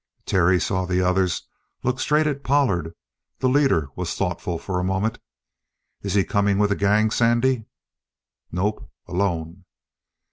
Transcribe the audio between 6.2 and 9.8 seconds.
coming with a gang, Sandy?" "Nope alone."